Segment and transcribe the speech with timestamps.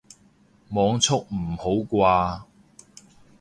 [0.71, 2.45] 網速唔好啩